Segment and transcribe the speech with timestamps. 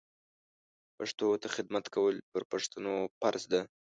[0.97, 3.61] پښتو ته خدمت کول پر پښتنو فرض ده